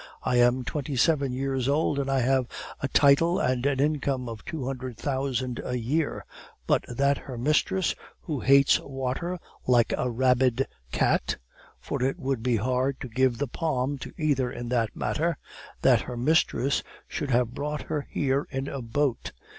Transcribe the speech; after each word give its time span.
"I 0.23 0.37
am 0.37 0.63
twenty 0.63 0.95
seven 0.95 1.31
years 1.31 1.67
old, 1.67 1.99
and 1.99 2.09
I 2.09 2.21
have 2.21 2.47
a 2.81 2.87
title 2.87 3.37
and 3.37 3.63
an 3.67 3.79
income 3.79 4.27
of 4.29 4.43
two 4.45 4.65
hundred 4.65 4.97
thousand 4.97 5.61
a 5.63 5.77
year. 5.77 6.25
But 6.65 6.85
that 6.87 7.19
her 7.19 7.37
mistress, 7.37 7.93
who 8.21 8.39
hates 8.39 8.79
water 8.79 9.37
like 9.67 9.93
a 9.95 10.09
rabid 10.09 10.65
cat 10.91 11.37
for 11.79 12.01
it 12.01 12.17
would 12.17 12.41
be 12.41 12.55
hard 12.55 12.99
to 13.01 13.09
give 13.09 13.37
the 13.37 13.47
palm 13.47 13.99
to 13.99 14.11
either 14.17 14.51
in 14.51 14.69
that 14.69 14.95
matter 14.95 15.37
that 15.83 16.01
her 16.01 16.17
mistress 16.17 16.81
should 17.07 17.29
have 17.29 17.53
brought 17.53 17.83
her 17.83 18.07
here 18.09 18.47
in 18.49 18.67
a 18.67 18.81
boat! 18.81 19.33